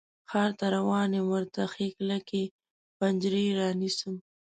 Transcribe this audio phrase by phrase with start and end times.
[0.29, 2.43] ښار ته روان یم، ورته ښې کلکې
[2.97, 4.13] پنجرې رانیسم